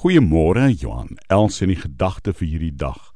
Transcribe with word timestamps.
Goeiemôre 0.00 0.70
Johan. 0.72 1.18
Els 1.28 1.60
in 1.60 1.68
die 1.68 1.76
gedagte 1.76 2.32
vir 2.32 2.48
hierdie 2.48 2.72
dag. 2.72 3.10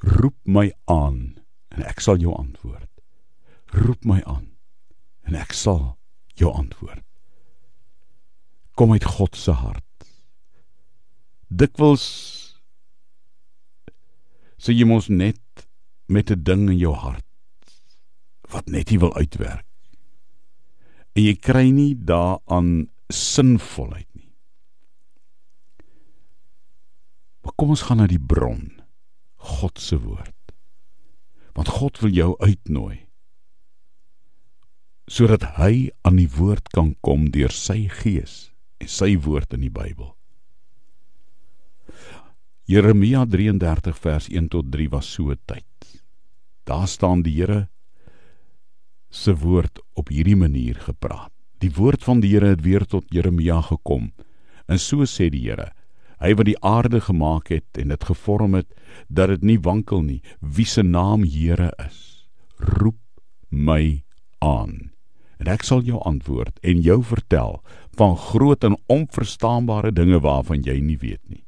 Roep 0.00 0.38
my 0.48 0.70
aan 0.88 1.36
en 1.74 1.82
ek 1.84 2.00
sal 2.00 2.16
jou 2.22 2.32
antwoord. 2.32 2.88
Roep 3.76 4.06
my 4.08 4.22
aan 4.24 4.46
en 5.28 5.36
ek 5.36 5.52
sal 5.52 5.98
jou 6.40 6.48
antwoord. 6.56 7.04
Kom 8.72 8.94
uit 8.96 9.04
God 9.04 9.36
se 9.36 9.52
hart. 9.52 9.84
Dikwels 11.52 12.06
sê 14.56 14.72
jy 14.72 14.88
mos 14.88 15.10
net 15.12 15.66
met 16.08 16.32
'n 16.32 16.40
ding 16.42 16.70
in 16.72 16.78
jou 16.78 16.94
hart 16.96 17.26
wat 18.48 18.64
net 18.72 18.88
nie 18.88 18.98
wil 18.98 19.12
uitwerk. 19.12 19.68
En 21.12 21.22
jy 21.22 21.36
kry 21.36 21.68
nie 21.68 21.92
daaraan 21.92 22.88
sinvolheid 23.12 24.08
Maar 24.08 24.27
kom 27.58 27.74
ons 27.74 27.82
gaan 27.82 27.98
na 27.98 28.06
die 28.06 28.22
bron. 28.22 28.70
God 29.58 29.82
se 29.82 29.98
woord. 29.98 30.34
Want 31.58 31.74
God 31.74 31.98
wil 32.04 32.14
jou 32.14 32.32
uitnooi 32.38 33.08
sodat 35.08 35.44
hy 35.56 35.88
aan 36.04 36.18
die 36.20 36.28
woord 36.28 36.68
kan 36.76 36.92
kom 37.00 37.30
deur 37.32 37.52
sy 37.54 37.86
gees 38.02 38.50
en 38.76 38.90
sy 38.92 39.14
woord 39.24 39.54
in 39.56 39.64
die 39.64 39.72
Bybel. 39.72 40.10
Jeremia 42.68 43.24
33 43.24 43.96
vers 43.96 44.28
1 44.28 44.50
tot 44.52 44.68
3 44.68 44.90
was 44.92 45.08
so 45.08 45.32
'n 45.32 45.40
tyd. 45.48 45.64
Daar 46.68 46.86
staan 46.86 47.22
die 47.22 47.40
Here 47.40 47.68
se 49.10 49.32
woord 49.32 49.80
op 49.94 50.08
hierdie 50.08 50.36
manier 50.36 50.74
gepraat. 50.74 51.32
Die 51.60 51.72
woord 51.72 52.04
van 52.04 52.20
die 52.20 52.34
Here 52.34 52.48
het 52.48 52.62
weer 52.62 52.84
tot 52.84 53.04
Jeremia 53.08 53.62
gekom. 53.62 54.12
En 54.68 54.78
so 54.78 55.06
sê 55.06 55.30
die 55.30 55.48
Here: 55.48 55.72
Hy 56.18 56.34
wat 56.34 56.48
die 56.48 56.58
aarde 56.66 57.00
gemaak 57.00 57.48
het 57.54 57.78
en 57.78 57.88
dit 57.94 58.04
gevorm 58.04 58.54
het 58.58 58.70
dat 59.06 59.28
dit 59.28 59.42
nie 59.42 59.58
wankel 59.62 60.02
nie, 60.02 60.22
wie 60.40 60.66
se 60.66 60.82
naam 60.82 61.22
Here 61.22 61.70
is, 61.86 62.28
roep 62.58 62.98
my 63.48 64.02
aan. 64.42 64.90
En 65.38 65.46
ek 65.46 65.62
sal 65.62 65.84
jou 65.86 66.00
antwoord 66.02 66.58
en 66.66 66.82
jou 66.82 66.98
vertel 67.06 67.60
van 67.98 68.16
groot 68.18 68.64
en 68.66 68.78
onverstaanbare 68.90 69.92
dinge 69.94 70.18
waarvan 70.20 70.66
jy 70.66 70.80
nie 70.82 70.98
weet 70.98 71.22
nie. 71.30 71.44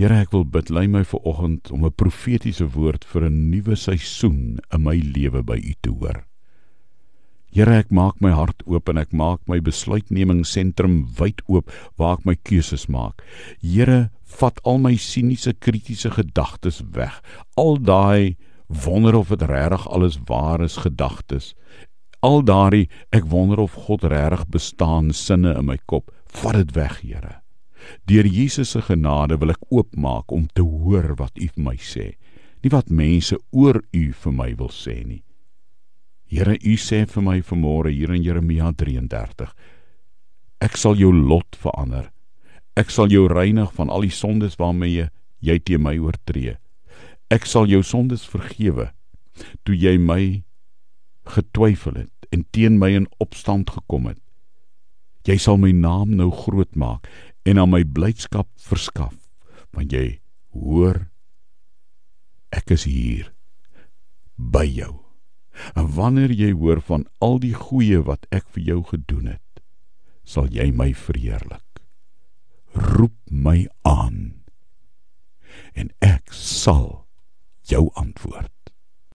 Here, 0.00 0.22
ek 0.24 0.32
wil 0.32 0.46
bid 0.48 0.70
lei 0.72 0.86
my 0.88 1.04
vir 1.04 1.20
oggend 1.28 1.70
om 1.70 1.84
'n 1.84 1.92
profetiese 1.92 2.64
woord 2.72 3.04
vir 3.04 3.28
'n 3.28 3.50
nuwe 3.50 3.76
seisoen 3.76 4.58
in 4.72 4.82
my 4.82 4.96
lewe 4.96 5.42
by 5.42 5.60
U 5.60 5.74
te 5.80 5.90
hoor. 5.90 6.24
Here, 7.52 7.68
ek 7.68 7.90
maak 7.92 8.16
my 8.24 8.30
hart 8.32 8.62
oop 8.64 8.88
en 8.88 8.96
ek 8.96 9.10
maak 9.12 9.42
my 9.44 9.58
besluitnemingsentrum 9.60 11.02
wyd 11.18 11.42
oop 11.52 11.68
waar 12.00 12.16
ek 12.16 12.22
my 12.24 12.34
keuses 12.48 12.86
maak. 12.88 13.20
Here, 13.60 14.08
vat 14.40 14.60
al 14.64 14.78
my 14.80 14.94
siniese 14.96 15.52
kritiese 15.60 16.14
gedagtes 16.14 16.80
weg. 16.96 17.18
Al 17.60 17.76
daai 17.76 18.38
wonder 18.86 19.18
of 19.18 19.28
dit 19.34 19.44
regtig 19.50 19.84
alles 19.92 20.16
waar 20.30 20.64
is 20.64 20.78
gedagtes. 20.80 21.50
Al 22.24 22.40
daai 22.40 22.88
ek 23.12 23.28
wonder 23.28 23.60
of 23.60 23.76
God 23.84 24.06
regtig 24.08 24.46
bestaan 24.48 25.12
sinne 25.12 25.52
in 25.52 25.68
my 25.68 25.76
kop. 25.84 26.08
Vat 26.32 26.56
dit 26.56 26.72
weg, 26.78 27.02
Here. 27.04 27.42
Deur 28.08 28.24
Jesus 28.24 28.72
se 28.72 28.80
genade 28.80 29.36
wil 29.42 29.52
ek 29.52 29.68
oopmaak 29.68 30.32
om 30.32 30.46
te 30.54 30.64
hoor 30.64 31.12
wat 31.20 31.36
U 31.36 31.50
vir 31.52 31.64
my 31.68 31.76
sê, 31.76 32.14
nie 32.62 32.72
wat 32.72 32.88
mense 32.88 33.36
oor 33.50 33.82
U 33.92 34.04
vir 34.24 34.36
my 34.40 34.48
wil 34.56 34.72
sê 34.72 35.02
nie. 35.04 35.20
Here, 36.32 36.54
U 36.64 36.74
sê 36.80 37.02
vir 37.04 37.24
my 37.26 37.40
vanmôre 37.44 37.90
hier 37.92 38.08
in 38.14 38.22
Jeremia 38.24 38.70
33: 38.72 39.50
Ek 40.64 40.78
sal 40.80 40.96
jou 40.96 41.10
lot 41.12 41.58
verander. 41.60 42.06
Ek 42.72 42.88
sal 42.88 43.12
jou 43.12 43.26
reinig 43.28 43.68
van 43.76 43.92
al 43.92 44.06
die 44.06 44.14
sondes 44.16 44.56
waarmee 44.56 45.10
jy, 45.44 45.58
teen 45.60 45.84
my 45.84 45.92
oortree. 46.00 46.56
Ek 47.28 47.44
sal 47.44 47.68
jou 47.68 47.82
sondes 47.84 48.24
vergewe 48.24 48.88
toe 49.68 49.76
jy 49.76 49.98
my 50.00 50.40
getwyfel 51.36 52.00
het 52.00 52.32
en 52.32 52.46
teen 52.56 52.80
my 52.80 52.94
in 52.96 53.10
opstand 53.20 53.68
gekom 53.76 54.08
het. 54.08 54.20
Jy 55.28 55.36
sal 55.36 55.60
my 55.60 55.76
naam 55.76 56.16
nou 56.16 56.30
groot 56.32 56.72
maak 56.72 57.04
en 57.44 57.60
aan 57.60 57.74
my 57.76 57.84
blydskap 57.84 58.48
verskaf 58.56 59.18
want 59.76 59.92
jy 59.92 60.16
hoor 60.56 61.04
ek 62.56 62.72
is 62.72 62.88
hier 62.88 63.32
by 64.36 64.64
jou 64.64 65.11
wanneer 65.74 66.32
jy 66.32 66.52
hoor 66.52 66.80
van 66.80 67.06
al 67.18 67.38
die 67.42 67.54
goeie 67.54 68.02
wat 68.02 68.26
ek 68.30 68.46
vir 68.54 68.62
jou 68.62 68.80
gedoen 68.92 69.26
het, 69.34 69.62
sal 70.24 70.48
jy 70.48 70.70
my 70.70 70.92
verheerlik. 70.94 71.82
Roep 72.72 73.16
my 73.28 73.66
aan 73.82 74.42
en 75.74 75.92
ek 76.00 76.32
sal 76.32 77.04
jou 77.68 77.88
antwoord. 77.98 78.61